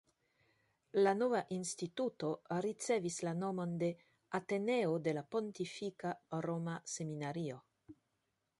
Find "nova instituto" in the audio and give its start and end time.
1.17-2.29